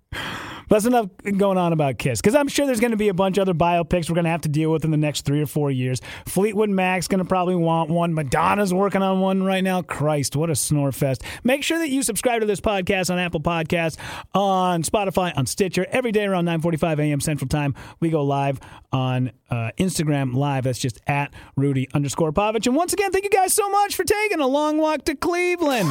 That's 0.68 0.84
enough 0.84 1.08
going 1.36 1.58
on 1.58 1.72
about 1.72 1.98
Kiss 1.98 2.20
because 2.20 2.34
I'm 2.34 2.48
sure 2.48 2.66
there's 2.66 2.80
going 2.80 2.90
to 2.90 2.96
be 2.96 3.08
a 3.08 3.14
bunch 3.14 3.38
of 3.38 3.42
other 3.42 3.54
biopics 3.54 4.08
we're 4.08 4.14
going 4.14 4.24
to 4.24 4.30
have 4.30 4.42
to 4.42 4.48
deal 4.48 4.70
with 4.70 4.84
in 4.84 4.90
the 4.90 4.96
next 4.96 5.24
three 5.24 5.40
or 5.40 5.46
four 5.46 5.70
years. 5.70 6.00
Fleetwood 6.26 6.70
Mac's 6.70 7.08
going 7.08 7.18
to 7.18 7.24
probably 7.24 7.54
want 7.54 7.90
one. 7.90 8.14
Madonna's 8.14 8.74
working 8.74 9.02
on 9.02 9.20
one 9.20 9.42
right 9.42 9.62
now. 9.62 9.82
Christ, 9.82 10.36
what 10.36 10.50
a 10.50 10.56
snore 10.56 10.92
fest. 10.92 11.22
Make 11.44 11.62
sure 11.62 11.78
that 11.78 11.88
you 11.88 12.02
subscribe 12.02 12.40
to 12.40 12.46
this 12.46 12.60
podcast 12.60 13.10
on 13.10 13.18
Apple 13.18 13.40
Podcasts, 13.40 13.96
on 14.34 14.82
Spotify, 14.82 15.36
on 15.36 15.46
Stitcher. 15.46 15.86
Every 15.90 16.12
day 16.12 16.24
around 16.24 16.46
9.45 16.46 16.98
a.m. 17.00 17.20
Central 17.20 17.48
Time, 17.48 17.74
we 18.00 18.10
go 18.10 18.24
live 18.24 18.60
on 18.92 19.30
uh, 19.50 19.70
Instagram 19.78 20.34
Live. 20.34 20.64
That's 20.64 20.78
just 20.78 21.00
at 21.06 21.32
Rudy 21.56 21.88
underscore 21.94 22.32
Povich. 22.32 22.66
And 22.66 22.74
once 22.74 22.92
again, 22.92 23.12
thank 23.12 23.24
you 23.24 23.30
guys 23.30 23.52
so 23.52 23.68
much 23.70 23.94
for 23.94 24.04
taking 24.04 24.40
a 24.40 24.46
long 24.46 24.78
walk 24.78 25.04
to 25.04 25.14
Cleveland. 25.14 25.90